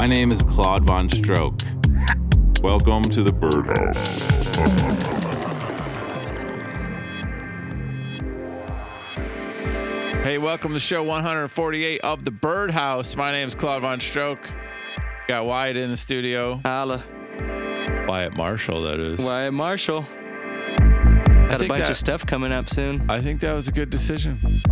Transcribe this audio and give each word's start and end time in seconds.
My 0.00 0.06
name 0.06 0.32
is 0.32 0.40
Claude 0.44 0.84
Von 0.84 1.10
Stroke. 1.10 1.60
Welcome 2.62 3.02
to 3.10 3.22
the 3.22 3.34
Birdhouse. 3.34 4.30
Hey, 10.24 10.38
welcome 10.38 10.72
to 10.72 10.78
show 10.78 11.02
148 11.02 12.00
of 12.00 12.24
the 12.24 12.30
Birdhouse. 12.30 13.14
My 13.14 13.30
name 13.30 13.46
is 13.46 13.54
Claude 13.54 13.82
Von 13.82 14.00
Stroke. 14.00 14.48
Got 15.28 15.44
Wyatt 15.44 15.76
in 15.76 15.90
the 15.90 15.98
studio. 15.98 16.62
Holla. 16.64 17.04
Wyatt 18.08 18.34
Marshall, 18.34 18.80
that 18.80 19.00
is. 19.00 19.20
Wyatt 19.20 19.52
Marshall. 19.52 20.06
I 20.08 21.46
Got 21.50 21.60
a 21.60 21.68
bunch 21.68 21.82
that- 21.82 21.90
of 21.90 21.96
stuff 21.98 22.24
coming 22.24 22.52
up 22.52 22.70
soon. 22.70 23.04
I 23.10 23.20
think 23.20 23.42
that 23.42 23.52
was 23.52 23.68
a 23.68 23.72
good 23.72 23.90
decision. 23.90 24.62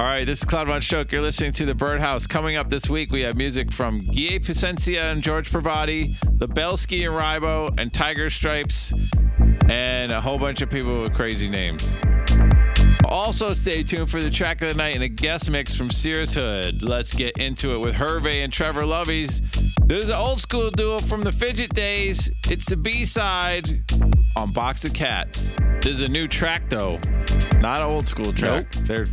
All 0.00 0.06
right, 0.06 0.24
this 0.24 0.38
is 0.38 0.46
Claude 0.46 0.68
Von 0.68 0.80
Stroke. 0.80 1.12
You're 1.12 1.20
listening 1.20 1.52
to 1.52 1.66
the 1.66 1.74
Birdhouse. 1.74 2.26
Coming 2.26 2.56
up 2.56 2.70
this 2.70 2.88
week, 2.88 3.12
we 3.12 3.20
have 3.20 3.36
music 3.36 3.70
from 3.70 3.98
Guy 3.98 4.38
Pacencia 4.38 5.12
and 5.12 5.22
George 5.22 5.50
Pravati, 5.50 6.16
the 6.38 6.48
Belsky 6.48 7.04
and 7.04 7.14
Ribo, 7.14 7.78
and 7.78 7.92
Tiger 7.92 8.30
Stripes, 8.30 8.94
and 9.68 10.10
a 10.10 10.18
whole 10.18 10.38
bunch 10.38 10.62
of 10.62 10.70
people 10.70 11.02
with 11.02 11.12
crazy 11.12 11.50
names. 11.50 11.98
Also, 13.04 13.52
stay 13.52 13.82
tuned 13.82 14.10
for 14.10 14.22
the 14.22 14.30
track 14.30 14.62
of 14.62 14.70
the 14.70 14.74
night 14.74 14.94
and 14.94 15.04
a 15.04 15.08
guest 15.08 15.50
mix 15.50 15.74
from 15.74 15.90
Sirus 15.90 16.34
Hood. 16.34 16.82
Let's 16.82 17.12
get 17.12 17.36
into 17.36 17.74
it 17.74 17.80
with 17.80 17.94
Herve 17.94 18.42
and 18.42 18.50
Trevor 18.50 18.84
Loveys. 18.84 19.42
This 19.86 20.04
is 20.04 20.08
an 20.08 20.16
old 20.16 20.40
school 20.40 20.70
duo 20.70 20.98
from 21.00 21.20
the 21.20 21.30
Fidget 21.30 21.74
days. 21.74 22.30
It's 22.48 22.64
the 22.64 22.78
B 22.78 23.04
side 23.04 23.84
on 24.34 24.54
Box 24.54 24.82
of 24.86 24.94
Cats. 24.94 25.52
This 25.82 25.94
is 25.94 26.02
a 26.02 26.08
new 26.08 26.28
track, 26.28 26.68
though, 26.68 27.00
not 27.60 27.78
an 27.78 27.84
old 27.84 28.06
school 28.06 28.32
track. 28.32 28.66
Nope. 28.76 28.86
They're 28.86 29.06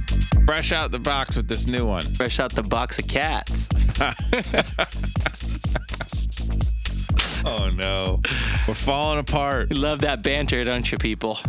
fresh 0.45 0.73
out 0.73 0.91
the 0.91 0.99
box 0.99 1.37
with 1.37 1.47
this 1.47 1.65
new 1.65 1.85
one. 1.85 2.03
Fresh 2.15 2.39
out 2.39 2.53
the 2.53 2.63
box 2.63 2.99
of 2.99 3.07
cats. 3.07 3.69
Oh 7.45 7.69
no, 7.69 8.21
we're 8.67 8.73
falling 8.73 9.19
apart. 9.19 9.71
You 9.71 9.79
love 9.79 9.99
that 10.01 10.21
banter, 10.21 10.65
don't 10.65 10.91
you, 10.91 10.97
people? 10.97 11.39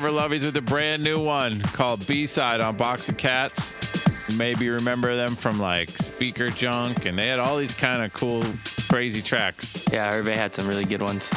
Trevor 0.00 0.16
Loveys 0.16 0.46
with 0.46 0.56
a 0.56 0.62
brand 0.62 1.04
new 1.04 1.22
one 1.22 1.60
called 1.60 2.06
B 2.06 2.26
Side 2.26 2.62
on 2.62 2.74
Box 2.78 3.10
of 3.10 3.18
Cats. 3.18 4.34
Maybe 4.38 4.70
remember 4.70 5.14
them 5.14 5.36
from 5.36 5.60
like 5.60 5.90
Speaker 5.98 6.48
Junk, 6.48 7.04
and 7.04 7.18
they 7.18 7.26
had 7.26 7.38
all 7.38 7.58
these 7.58 7.74
kind 7.74 8.02
of 8.02 8.10
cool, 8.14 8.42
crazy 8.88 9.20
tracks. 9.20 9.78
Yeah, 9.92 10.06
everybody 10.06 10.38
had 10.38 10.54
some 10.54 10.66
really 10.66 10.86
good 10.86 11.02
ones. 11.02 11.28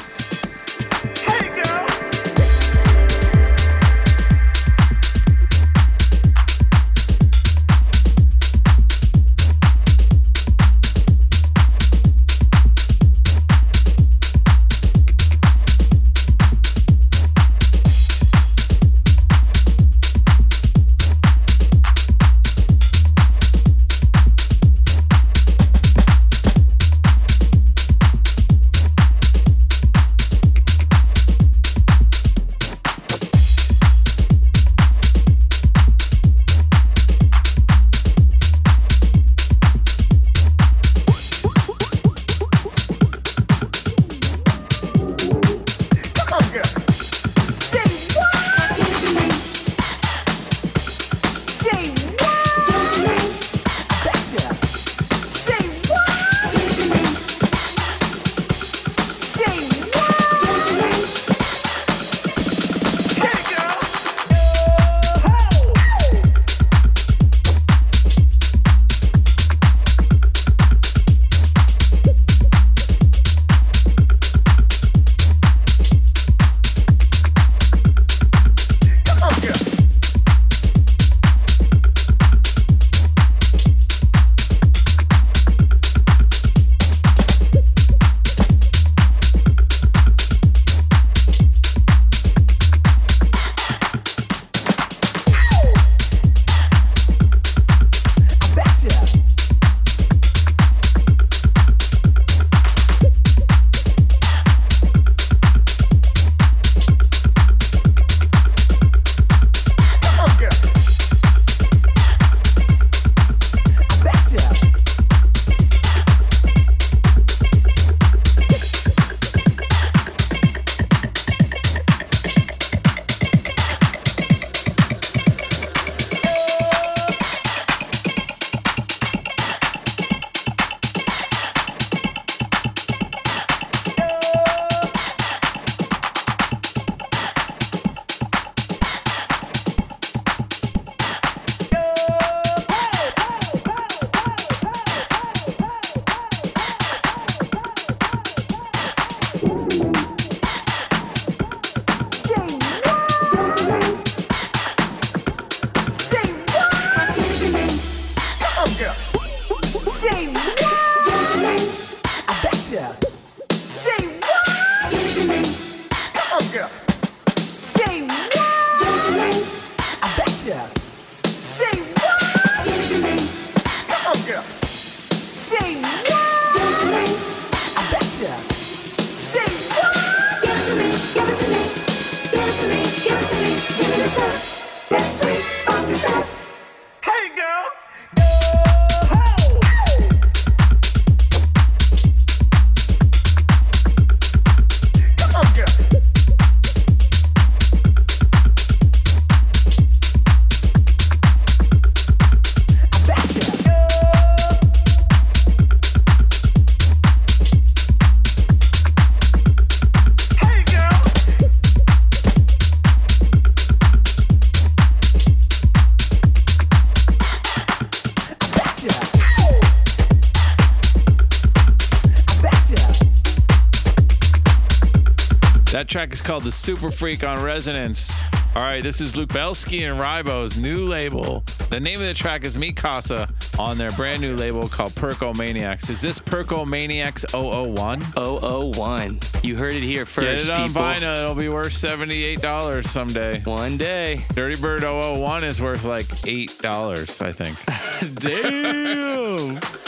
Track 225.94 226.12
is 226.12 226.24
called 226.24 226.44
The 226.44 226.52
Super 226.52 226.90
Freak 226.90 227.24
on 227.24 227.40
Resonance. 227.44 228.12
All 228.56 228.64
right, 228.64 228.82
this 228.82 229.00
is 229.00 229.16
Luke 229.16 229.32
Belsky 229.32 229.84
and 229.84 230.02
Rybo's 230.02 230.58
new 230.58 230.88
label. 230.88 231.44
The 231.70 231.80
name 231.80 232.00
of 232.02 232.08
the 232.08 232.16
track 232.16 232.46
is 232.46 232.58
Mikasa 232.58 233.30
on 233.60 233.78
their 233.78 233.92
brand 233.92 234.20
new 234.20 234.36
label 234.36 234.68
called 234.68 234.94
Perco 234.94 235.38
Maniacs. 235.38 235.92
Is 235.92 236.02
this 236.02 236.18
Perco 236.18 236.68
Maniacs 236.68 237.26
001? 237.32 238.02
001. 238.16 239.20
You 239.44 239.56
heard 239.56 239.74
it 239.74 239.84
here 239.84 240.08
first, 240.08 240.48
Get 240.48 240.56
it 240.56 240.62
on 240.62 240.68
people. 240.70 240.82
vinyl. 240.82 241.16
It'll 241.16 241.36
be 241.36 241.50
worth 241.50 241.74
$78 241.74 242.88
someday. 242.88 243.42
One 243.42 243.78
day. 243.78 244.26
Dirty 244.34 244.60
Bird 244.60 244.82
001 244.82 245.44
is 245.44 245.62
worth 245.62 245.84
like 245.84 246.06
$8, 246.06 247.22
I 247.22 247.32
think. 247.32 247.56
Damn. 248.20 249.83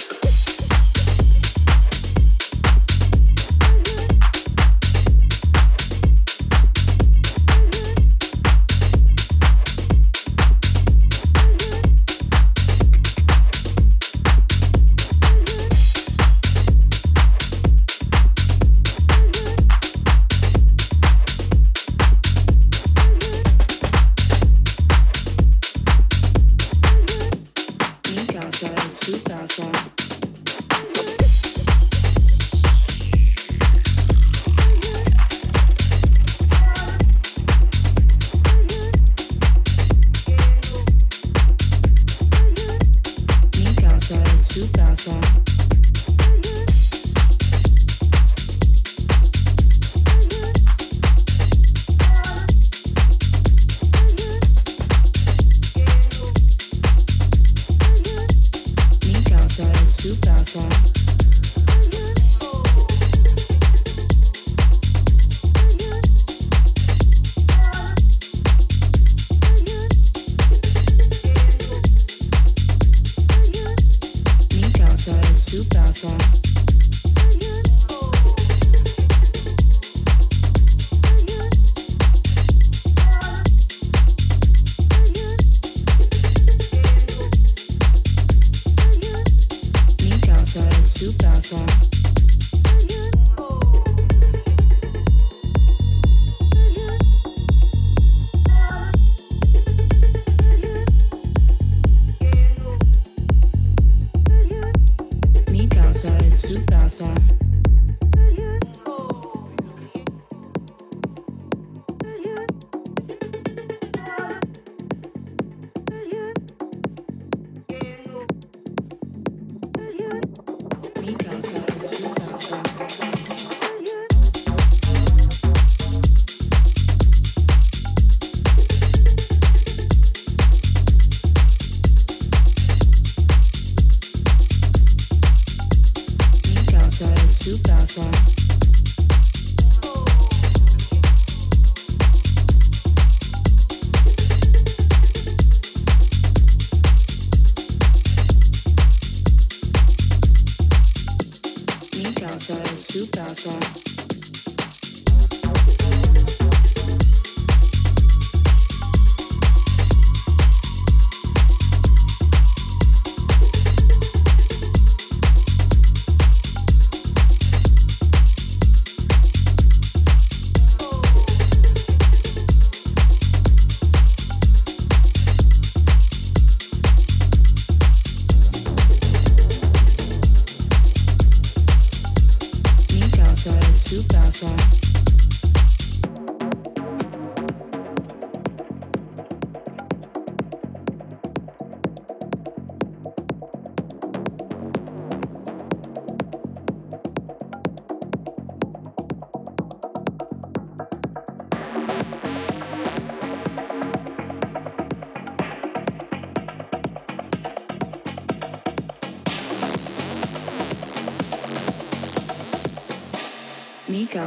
Tsukasa. 106.46 107.10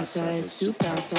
Es 0.01 0.53
su 0.53 0.73
casa. 0.75 1.19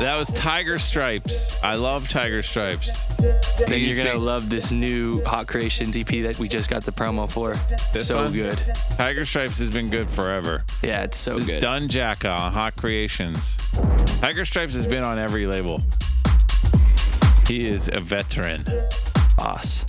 That 0.00 0.16
was 0.18 0.28
Tiger 0.30 0.78
Stripes. 0.78 1.62
I 1.64 1.74
love 1.74 2.08
Tiger 2.08 2.42
Stripes. 2.42 3.04
Then 3.66 3.80
you're 3.80 3.96
gonna 3.96 4.18
love 4.18 4.50
this 4.50 4.70
new 4.70 5.24
Hot 5.24 5.46
Creations 5.46 5.96
EP 5.96 6.06
that 6.22 6.38
we 6.38 6.48
just 6.48 6.68
got 6.68 6.84
the 6.84 6.92
promo 6.92 7.30
for. 7.30 7.54
This 7.94 8.08
so 8.08 8.24
one? 8.24 8.32
good. 8.32 8.58
Tiger 8.90 9.24
Stripes 9.24 9.58
has 9.58 9.70
been 9.70 9.88
good 9.88 10.10
forever. 10.10 10.62
Yeah, 10.82 11.04
it's 11.04 11.16
so 11.16 11.32
This 11.32 11.46
is 11.46 11.50
good. 11.52 11.60
Dun 11.60 11.88
Jacka 11.88 12.28
on 12.28 12.52
Hot 12.52 12.76
Creations. 12.76 13.56
Tiger 14.20 14.44
Stripes 14.44 14.74
has 14.74 14.86
been 14.86 15.02
on 15.02 15.18
every 15.18 15.46
label. 15.46 15.82
He 17.48 17.66
is 17.66 17.88
a 17.92 18.00
veteran. 18.00 18.66
Boss. 19.38 19.86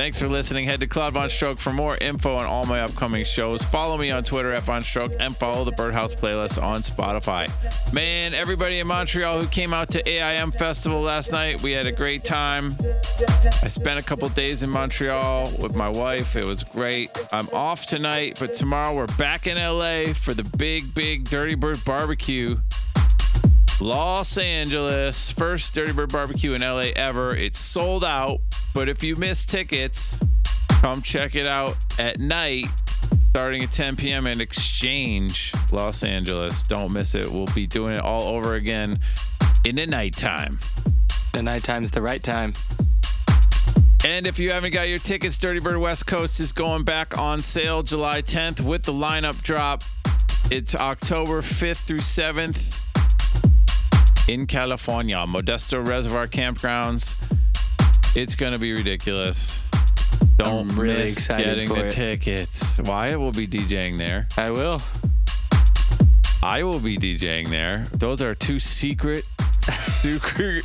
Thanks 0.00 0.18
for 0.18 0.30
listening. 0.30 0.64
Head 0.64 0.80
to 0.80 0.86
Claude 0.86 1.12
Von 1.12 1.28
Stroke 1.28 1.58
for 1.58 1.74
more 1.74 1.94
info 1.98 2.34
on 2.34 2.46
all 2.46 2.64
my 2.64 2.80
upcoming 2.80 3.22
shows. 3.22 3.62
Follow 3.62 3.98
me 3.98 4.10
on 4.10 4.24
Twitter 4.24 4.50
at 4.50 4.62
Von 4.62 4.80
Stroke 4.80 5.12
and 5.20 5.36
follow 5.36 5.62
the 5.62 5.72
Birdhouse 5.72 6.14
playlist 6.14 6.60
on 6.60 6.80
Spotify. 6.80 7.52
Man, 7.92 8.32
everybody 8.32 8.78
in 8.78 8.86
Montreal 8.86 9.42
who 9.42 9.46
came 9.46 9.74
out 9.74 9.90
to 9.90 10.08
AIM 10.08 10.52
Festival 10.52 11.02
last 11.02 11.32
night, 11.32 11.60
we 11.60 11.72
had 11.72 11.84
a 11.84 11.92
great 11.92 12.24
time. 12.24 12.78
I 13.62 13.68
spent 13.68 13.98
a 13.98 14.02
couple 14.02 14.26
days 14.30 14.62
in 14.62 14.70
Montreal 14.70 15.50
with 15.60 15.74
my 15.74 15.90
wife. 15.90 16.34
It 16.34 16.46
was 16.46 16.64
great. 16.64 17.10
I'm 17.30 17.50
off 17.50 17.84
tonight, 17.84 18.38
but 18.40 18.54
tomorrow 18.54 18.96
we're 18.96 19.06
back 19.18 19.46
in 19.46 19.58
LA 19.58 20.14
for 20.14 20.32
the 20.32 20.44
big, 20.56 20.94
big 20.94 21.28
Dirty 21.28 21.56
Bird 21.56 21.84
barbecue. 21.84 22.56
Los 23.80 24.36
Angeles, 24.36 25.30
first 25.30 25.74
Dirty 25.74 25.92
Bird 25.92 26.12
barbecue 26.12 26.52
in 26.52 26.60
LA 26.60 26.90
ever. 26.94 27.34
It's 27.34 27.58
sold 27.58 28.04
out, 28.04 28.40
but 28.74 28.90
if 28.90 29.02
you 29.02 29.16
miss 29.16 29.46
tickets, 29.46 30.20
come 30.68 31.00
check 31.00 31.34
it 31.34 31.46
out 31.46 31.78
at 31.98 32.20
night 32.20 32.66
starting 33.30 33.62
at 33.62 33.72
10 33.72 33.96
p.m. 33.96 34.26
at 34.26 34.38
Exchange, 34.38 35.54
Los 35.72 36.02
Angeles. 36.02 36.62
Don't 36.64 36.92
miss 36.92 37.14
it. 37.14 37.32
We'll 37.32 37.46
be 37.54 37.66
doing 37.66 37.94
it 37.94 38.02
all 38.02 38.22
over 38.22 38.54
again 38.54 38.98
in 39.64 39.76
the 39.76 39.86
nighttime. 39.86 40.58
The 41.32 41.42
nighttime's 41.42 41.90
the 41.90 42.02
right 42.02 42.22
time. 42.22 42.52
And 44.04 44.26
if 44.26 44.38
you 44.38 44.50
haven't 44.50 44.72
got 44.72 44.88
your 44.88 44.98
tickets, 44.98 45.38
Dirty 45.38 45.60
Bird 45.60 45.78
West 45.78 46.06
Coast 46.06 46.38
is 46.38 46.52
going 46.52 46.84
back 46.84 47.16
on 47.16 47.40
sale 47.40 47.82
July 47.82 48.20
10th 48.20 48.60
with 48.60 48.82
the 48.82 48.92
lineup 48.92 49.42
drop. 49.42 49.84
It's 50.50 50.74
October 50.74 51.40
5th 51.40 51.86
through 51.86 51.98
7th 51.98 52.89
in 54.30 54.46
California, 54.46 55.16
Modesto 55.16 55.84
Reservoir 55.84 56.28
Campgrounds. 56.28 57.16
It's 58.14 58.36
going 58.36 58.52
to 58.52 58.60
be 58.60 58.72
ridiculous. 58.72 59.60
Don't 60.36 60.70
I'm 60.70 60.78
really 60.78 60.94
miss 60.94 61.14
excited 61.14 61.44
getting 61.44 61.68
for 61.68 61.74
the 61.74 61.86
it. 61.86 61.92
tickets. 61.92 62.78
Wyatt 62.78 63.18
will 63.18 63.32
be 63.32 63.48
DJing 63.48 63.98
there. 63.98 64.28
I 64.38 64.52
will. 64.52 64.80
I 66.44 66.62
will 66.62 66.78
be 66.78 66.96
DJing 66.96 67.50
there. 67.50 67.88
Those 67.92 68.22
are 68.22 68.36
two 68.36 68.60
secret. 68.60 69.24
secret 70.02 70.64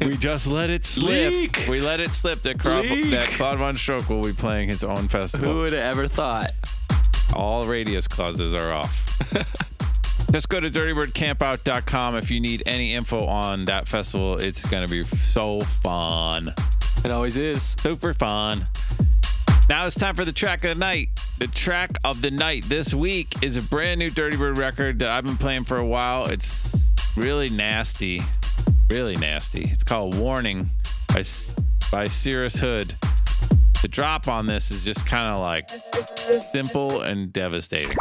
we 0.00 0.16
just 0.16 0.46
let 0.46 0.70
it 0.70 0.84
slip. 0.84 1.32
Leak. 1.32 1.66
We 1.68 1.80
let 1.80 1.98
it 1.98 2.12
slip 2.12 2.42
that, 2.42 2.64
Leak. 2.64 3.10
that 3.10 3.26
Claude 3.30 3.58
Von 3.58 3.74
Stroke 3.74 4.08
will 4.08 4.22
be 4.22 4.32
playing 4.32 4.68
his 4.68 4.84
own 4.84 5.08
festival. 5.08 5.52
Who 5.52 5.58
would 5.62 5.72
have 5.72 5.98
ever 5.98 6.06
thought? 6.06 6.52
All 7.34 7.64
radius 7.64 8.06
clauses 8.06 8.54
are 8.54 8.72
off. 8.72 9.66
Just 10.32 10.48
go 10.48 10.60
to 10.60 10.70
dirtybirdcampout.com 10.70 12.16
if 12.16 12.30
you 12.30 12.40
need 12.40 12.62
any 12.64 12.92
info 12.94 13.24
on 13.26 13.64
that 13.64 13.88
festival. 13.88 14.38
It's 14.38 14.64
going 14.64 14.86
to 14.86 14.90
be 14.90 15.02
so 15.02 15.60
fun. 15.60 16.54
It 17.04 17.10
always 17.10 17.36
is. 17.36 17.62
Super 17.80 18.14
fun. 18.14 18.66
Now 19.68 19.86
it's 19.86 19.96
time 19.96 20.14
for 20.14 20.24
the 20.24 20.32
track 20.32 20.62
of 20.64 20.70
the 20.70 20.74
night. 20.76 21.08
The 21.38 21.48
track 21.48 21.90
of 22.04 22.22
the 22.22 22.30
night 22.30 22.64
this 22.64 22.94
week 22.94 23.42
is 23.42 23.56
a 23.56 23.62
brand 23.62 23.98
new 23.98 24.08
Dirty 24.08 24.36
Bird 24.36 24.56
record 24.56 25.00
that 25.00 25.08
I've 25.08 25.24
been 25.24 25.36
playing 25.36 25.64
for 25.64 25.78
a 25.78 25.86
while. 25.86 26.26
It's 26.26 26.76
really 27.16 27.50
nasty. 27.50 28.22
Really 28.88 29.16
nasty. 29.16 29.64
It's 29.72 29.84
called 29.84 30.16
Warning 30.16 30.70
by, 31.08 31.24
by 31.90 32.06
Sirus 32.06 32.58
Hood. 32.58 32.94
The 33.82 33.88
drop 33.88 34.28
on 34.28 34.46
this 34.46 34.70
is 34.70 34.84
just 34.84 35.06
kind 35.06 35.26
of 35.26 35.40
like 35.40 35.70
simple 36.52 37.00
and 37.02 37.32
devastating. 37.32 37.96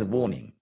A 0.00 0.04
warning. 0.06 0.52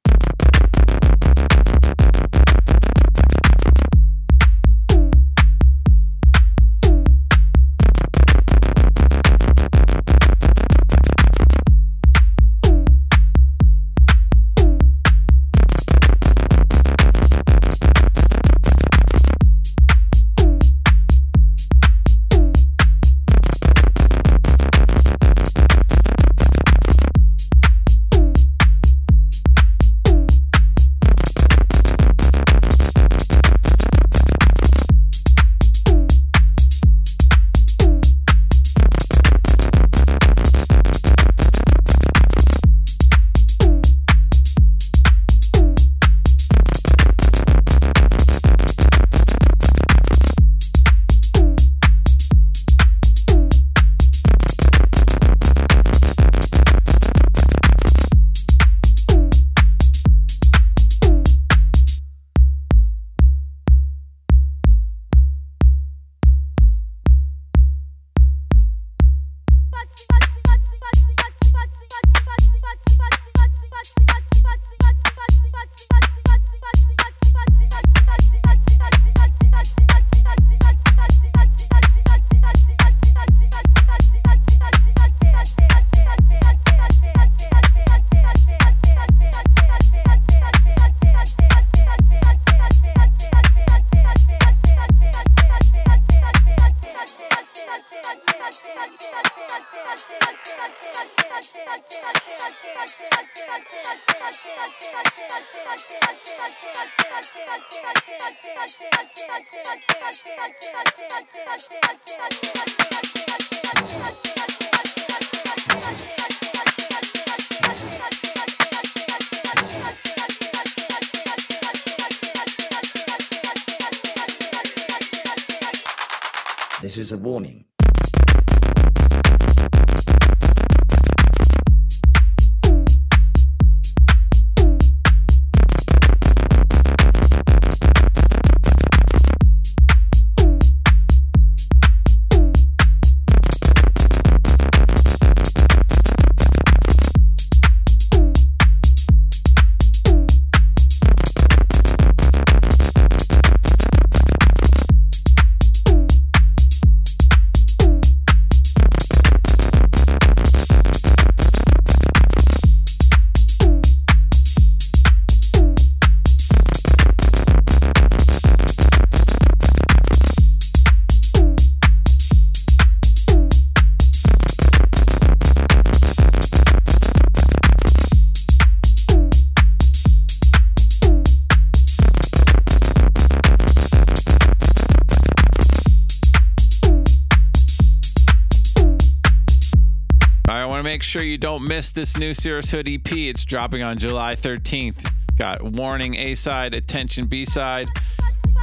Sure 191.09 191.25
you 191.25 191.39
don't 191.39 191.67
miss 191.67 191.91
this 191.91 192.19
new 192.19 192.33
Sirus 192.33 192.71
Hood 192.71 192.87
EP. 192.87 193.11
It's 193.11 193.43
dropping 193.43 193.83
on 193.83 193.97
July 193.97 194.35
13th. 194.35 194.99
It's 194.99 195.39
got 195.39 195.63
Warning 195.63 196.15
A 196.17 196.35
side, 196.35 196.75
Attention 196.75 197.25
B 197.25 197.47
side. 197.47 197.89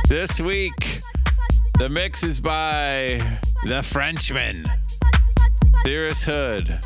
This 0.09 0.39
week, 0.39 1.01
the 1.79 1.89
mix 1.89 2.21
is 2.21 2.39
by 2.39 3.19
the 3.63 3.81
Frenchman, 3.81 4.69
Sirus 5.87 6.23
Hood. 6.23 6.79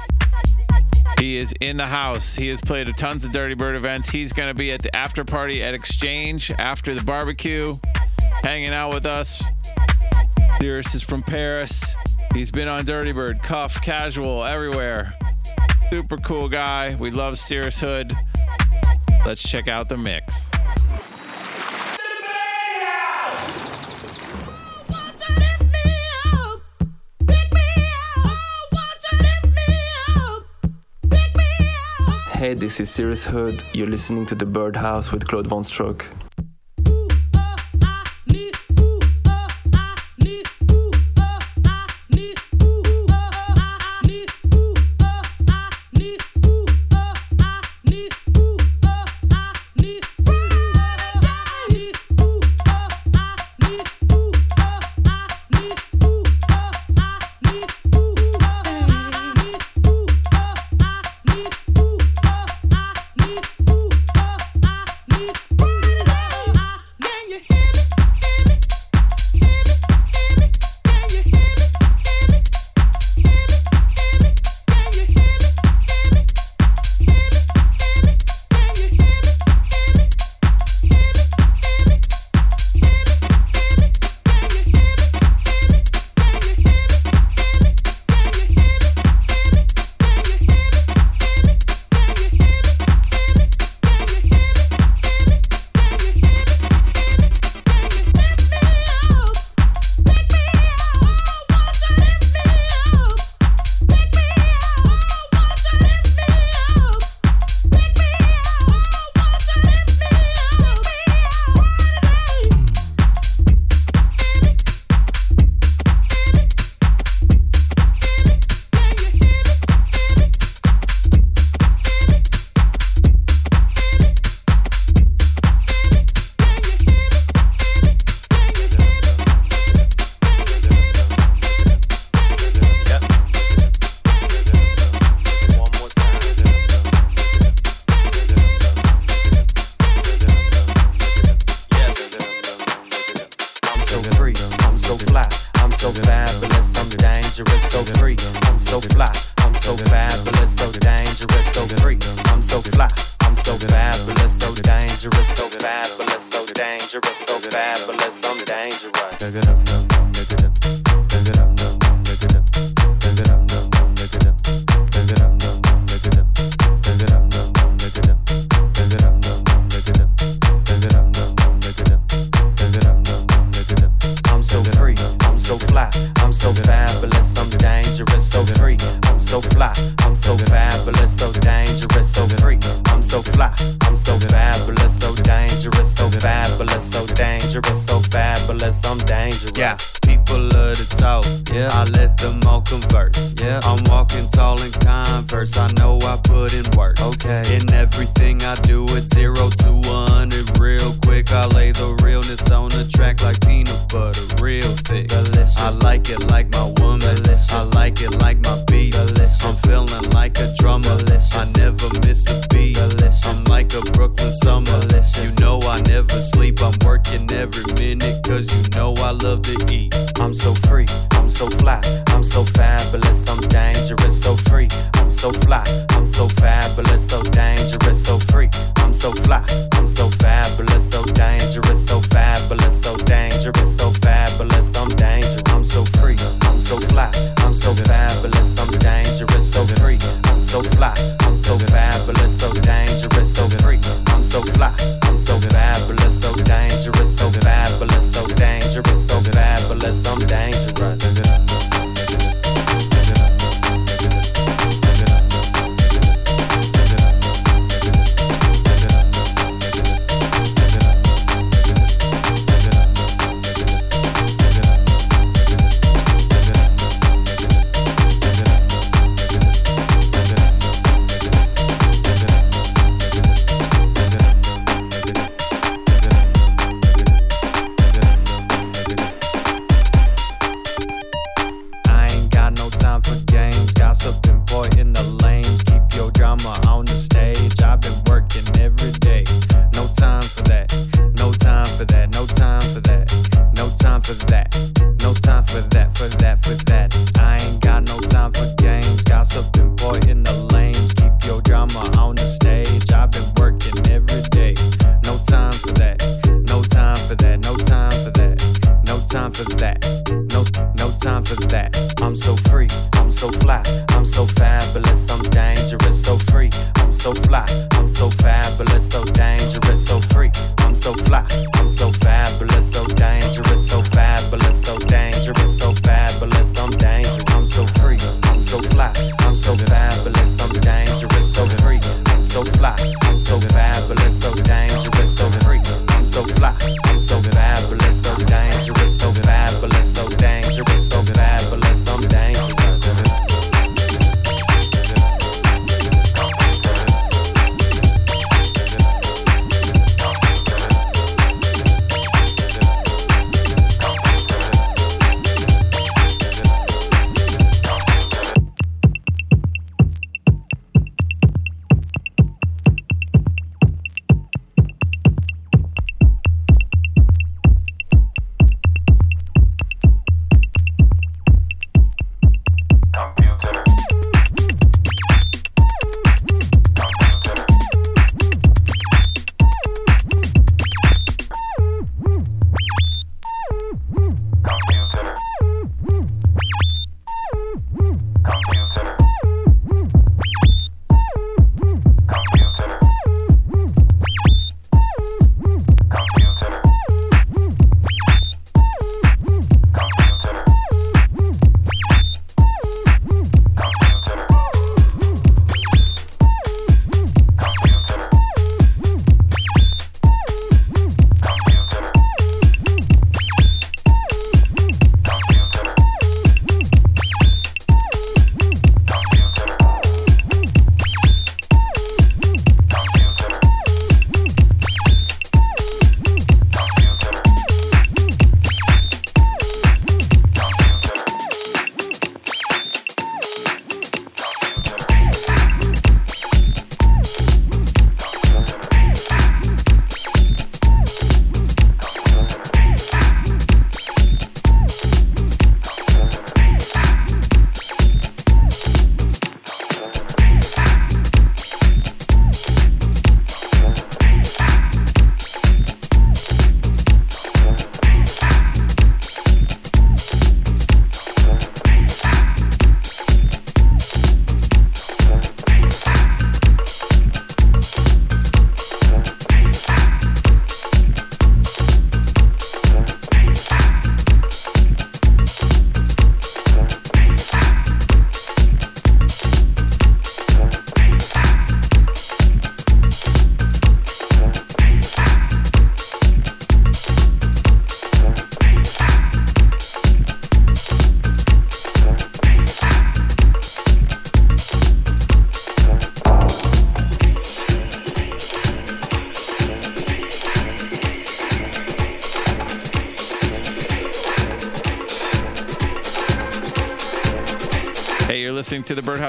He 1.20 1.36
is 1.36 1.54
in 1.60 1.76
the 1.76 1.88
house. 1.88 2.36
He 2.36 2.48
has 2.48 2.62
played 2.62 2.88
tons 2.96 3.26
of 3.26 3.34
Dirty 3.34 3.54
Bird 3.54 3.76
events. 3.76 4.10
He's 4.10 4.32
going 4.32 4.48
to 4.48 4.58
be 4.58 4.72
at 4.72 4.82
the 4.82 4.96
after 4.96 5.26
party 5.26 5.62
at 5.62 5.74
Exchange 5.74 6.52
after 6.52 6.96
the 6.96 7.04
barbecue, 7.04 7.70
hanging 8.44 8.70
out 8.70 8.94
with 8.94 9.06
us. 9.06 9.44
Sirus 10.62 10.96
is 10.96 11.02
from 11.04 11.22
Paris. 11.22 11.96
He's 12.34 12.50
been 12.50 12.70
on 12.70 12.86
Dirty 12.86 13.12
Bird, 13.12 13.44
Cuff, 13.44 13.82
Casual, 13.82 14.46
everywhere. 14.46 15.19
Super 15.92 16.18
cool 16.18 16.48
guy. 16.48 16.96
We 17.00 17.10
love 17.10 17.34
Sirus 17.34 17.80
Hood. 17.80 18.16
Let's 19.26 19.42
check 19.42 19.68
out 19.68 19.90
the 19.90 19.98
mix. 19.98 20.50
Hey, 32.34 32.54
this 32.54 32.80
is 32.80 32.90
Sirus 32.90 33.26
Hood. 33.26 33.64
You're 33.74 33.88
listening 33.88 34.28
to 34.28 34.36
The 34.36 34.46
Birdhouse 34.46 35.12
with 35.12 35.28
Claude 35.28 35.48
Von 35.48 35.64
Stroke. 35.64 36.08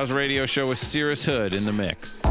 Birdhouse 0.00 0.16
Radio 0.16 0.46
Show 0.46 0.66
with 0.66 0.78
Sirus 0.78 1.26
Hood 1.26 1.52
in 1.52 1.66
the 1.66 1.72
mix. 1.74 2.22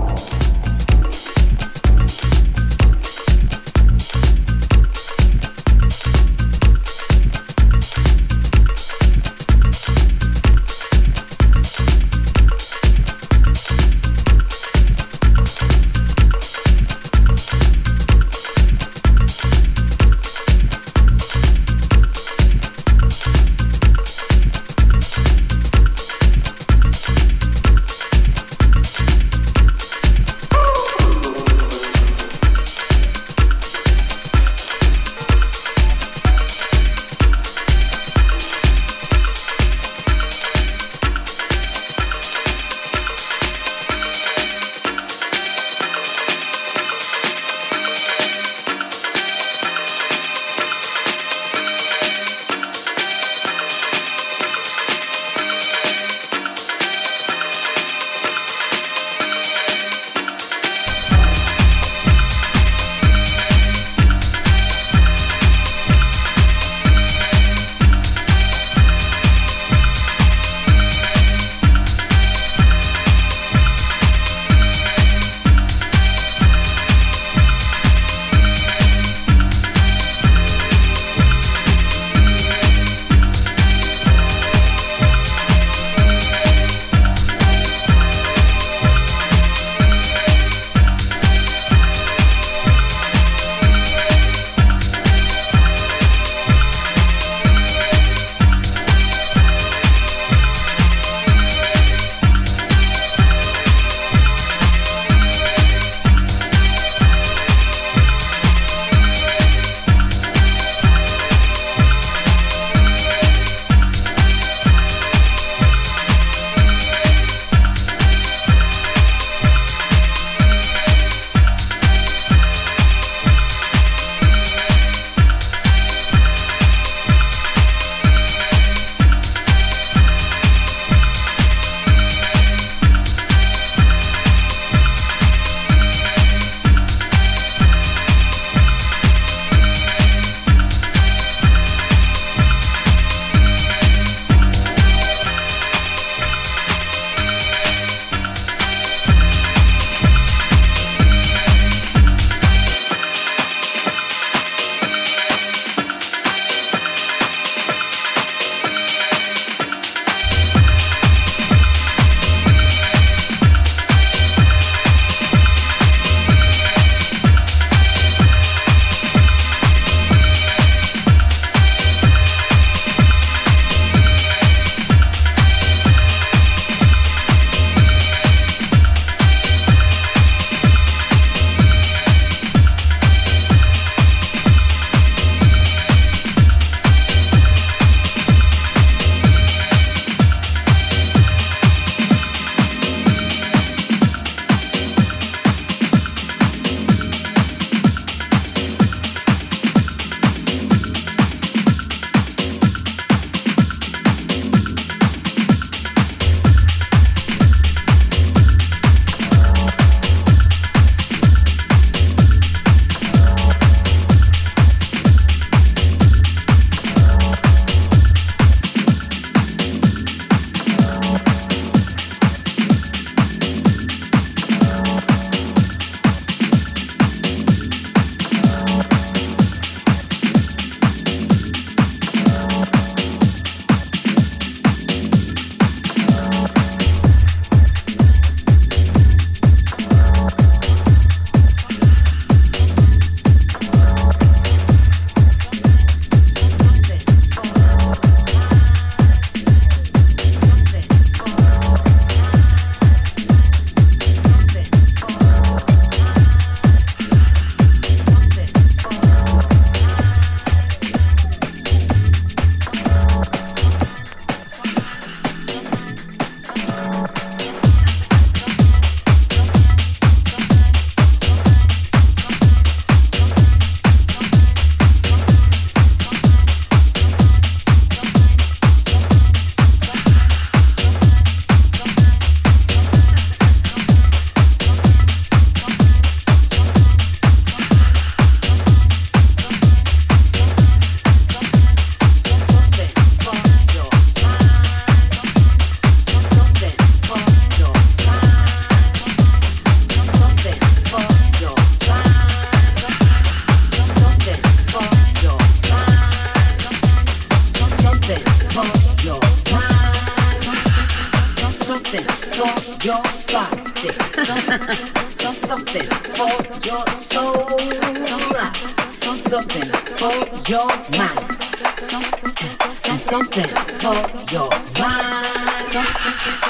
Your 320.50 320.65
mind. 320.65 321.43
So 321.77 322.91
something 322.97 323.52
for 323.81 324.00
your 324.33 324.50
mind. 324.79 325.25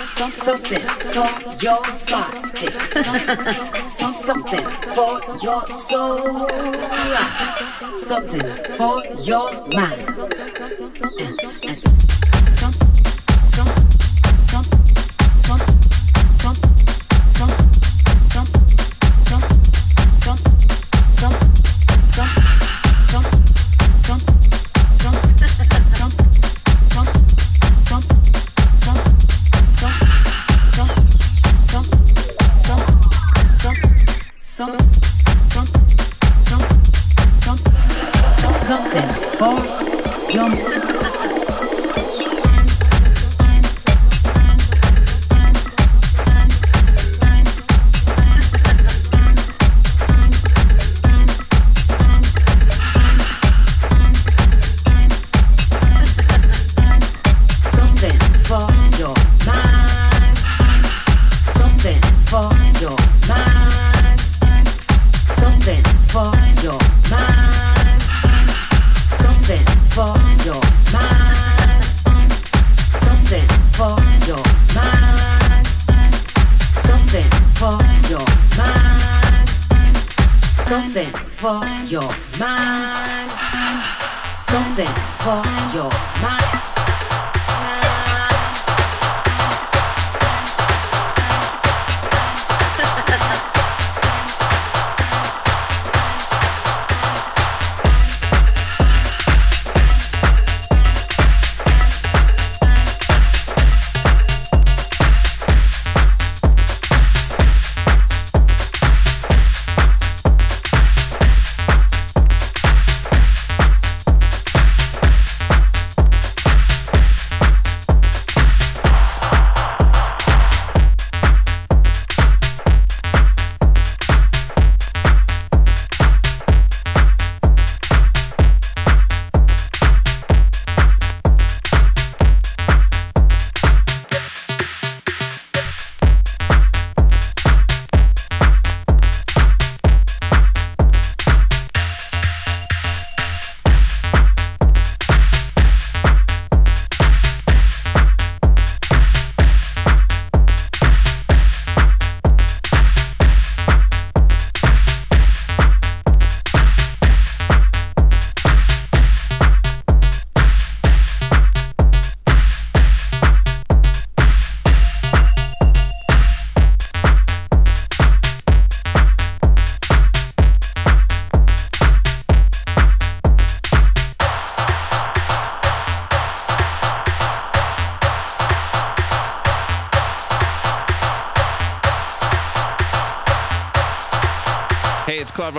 So 0.05 0.29
something 0.29 0.85
for 1.13 1.29
your 1.61 1.81
body. 2.09 2.69
Something 3.83 4.65
for 4.95 5.19
your 5.43 5.63
soul. 5.71 6.47
Something 7.97 8.49
for 8.77 9.03
your 9.21 9.67
mind. 9.67 10.07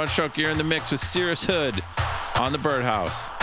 Von 0.01 0.09
Stroke. 0.09 0.39
You're 0.39 0.51
in 0.51 0.57
the 0.57 0.65
mix 0.65 0.91
with 0.91 1.03
Sirus 1.03 1.45
Hood 1.45 1.85
on 2.43 2.53
the 2.53 2.59
Birdhouse. 2.59 3.40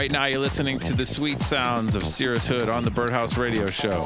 Right 0.00 0.10
now, 0.10 0.24
you're 0.24 0.38
listening 0.38 0.78
to 0.78 0.94
the 0.94 1.04
sweet 1.04 1.42
sounds 1.42 1.94
of 1.94 2.04
Sirus 2.04 2.46
Hood 2.46 2.70
on 2.70 2.84
the 2.84 2.90
Birdhouse 2.90 3.36
Radio 3.36 3.66
Show. 3.66 4.00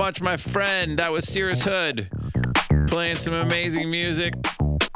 Much, 0.00 0.22
my 0.22 0.38
friend. 0.38 0.98
That 0.98 1.12
was 1.12 1.26
Sirus 1.26 1.62
Hood 1.62 2.08
playing 2.88 3.16
some 3.16 3.34
amazing 3.34 3.90
music 3.90 4.32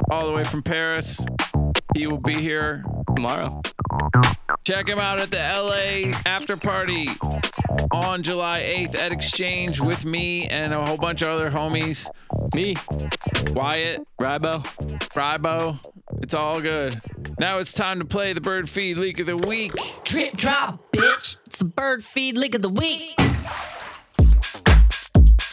all 0.09 0.25
the 0.25 0.33
way 0.33 0.43
from 0.43 0.63
Paris. 0.63 1.23
He 1.93 2.07
will 2.07 2.17
be 2.17 2.33
here 2.33 2.83
Tomorrow. 3.15 3.61
Check 4.63 4.89
him 4.89 4.97
out 4.97 5.19
at 5.19 5.29
the 5.29 5.37
LA 5.37 6.11
after 6.25 6.57
party 6.57 7.09
on 7.91 8.23
July 8.23 8.61
8th 8.61 8.95
at 8.95 9.11
Exchange 9.11 9.79
with 9.79 10.05
me 10.05 10.47
and 10.47 10.73
a 10.73 10.83
whole 10.83 10.97
bunch 10.97 11.21
of 11.21 11.29
other 11.29 11.51
homies. 11.51 12.09
Me, 12.55 12.75
Wyatt, 13.53 14.03
Rybo. 14.19 14.63
Rybo. 15.13 15.79
It's 16.23 16.33
all 16.33 16.59
good. 16.59 16.99
Now 17.37 17.59
it's 17.59 17.73
time 17.73 17.99
to 17.99 18.05
play 18.05 18.33
the 18.33 18.41
bird 18.41 18.71
feed 18.71 18.97
leak 18.97 19.19
of 19.19 19.27
the 19.27 19.37
week. 19.37 19.73
Drip 20.03 20.35
drop, 20.35 20.91
bitch. 20.91 21.37
It's 21.45 21.59
the 21.59 21.65
bird 21.65 22.03
feed 22.03 22.39
leak 22.39 22.55
of 22.55 22.63
the 22.63 22.69
week. 22.69 23.15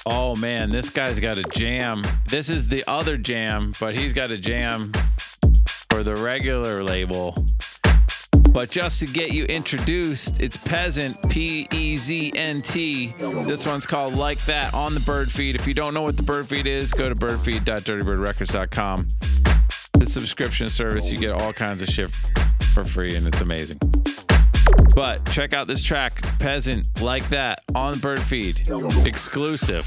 Oh 0.05 0.35
man, 0.35 0.71
this 0.71 0.91
guy's 0.91 1.21
got 1.21 1.39
a 1.39 1.45
jam. 1.45 2.03
This 2.27 2.51
is 2.51 2.67
the 2.69 2.83
other 2.89 3.17
jam, 3.17 3.73
but 3.79 3.97
he's 3.97 4.13
got 4.13 4.31
a 4.33 4.39
jam 4.39 4.91
for 5.91 6.03
the 6.03 6.17
regular 6.17 6.83
label. 6.83 7.47
But 8.51 8.71
just 8.71 8.99
to 9.01 9.07
get 9.07 9.31
you 9.31 9.45
introduced, 9.45 10.41
it's 10.41 10.57
Peasant, 10.57 11.17
P 11.31 11.69
E 11.71 11.97
Z 11.97 12.33
N 12.35 12.63
T. 12.63 13.15
This 13.19 13.65
one's 13.65 13.87
called 13.87 14.15
Like 14.15 14.45
That 14.47 14.75
on 14.75 14.95
the 14.95 15.01
Bird 15.01 15.31
Feed. 15.31 15.55
If 15.55 15.69
you 15.69 15.75
don't 15.75 15.95
know 15.95 16.03
what 16.03 16.17
the 16.17 16.23
Bird 16.25 16.49
Feed 16.49 16.67
is, 16.67 16.93
go 16.93 17.09
to 17.09 17.15
birdfeed.dirtybirdrecords.com. 17.15 19.09
The 19.93 20.07
subscription 20.07 20.69
service, 20.69 21.11
you 21.13 21.17
get 21.17 21.31
all 21.31 21.53
kinds 21.53 21.81
of 21.81 21.89
shit 21.89 22.11
for 22.75 22.85
free, 22.85 23.15
and 23.15 23.27
it's 23.27 23.41
amazing. 23.41 23.79
But 24.95 25.25
check 25.31 25.55
out 25.55 25.67
this 25.67 25.83
track, 25.83 26.23
Peasant, 26.39 26.87
Like 27.01 27.27
That 27.31 27.61
on 27.75 27.99
Bird 27.99 28.21
Feed. 28.21 28.69
Exclusive. 29.07 29.87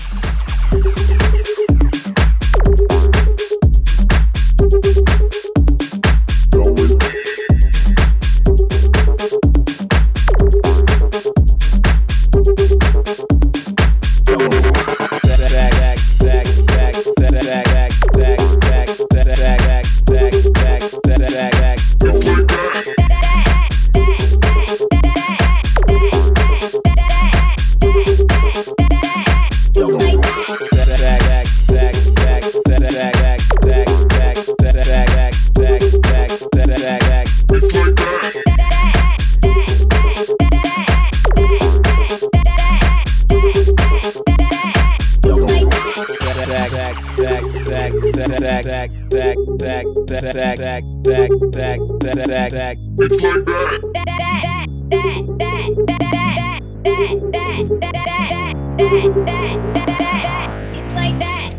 it's 59.07 60.95
like 60.95 61.19
that. 61.19 61.55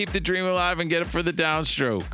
Keep 0.00 0.12
the 0.12 0.20
dream 0.20 0.46
alive 0.46 0.80
and 0.80 0.88
get 0.88 1.02
it 1.02 1.08
for 1.08 1.22
the 1.22 1.30
downstroke. 1.30 2.06